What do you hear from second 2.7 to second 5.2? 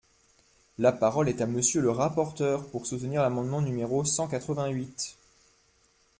pour soutenir l’amendement numéro cent quatre-vingt-huit.